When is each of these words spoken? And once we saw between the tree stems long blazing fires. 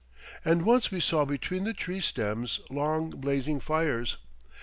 And 0.43 0.65
once 0.65 0.89
we 0.89 0.99
saw 0.99 1.25
between 1.25 1.63
the 1.63 1.75
tree 1.75 1.99
stems 1.99 2.59
long 2.71 3.11
blazing 3.11 3.59
fires. 3.59 4.17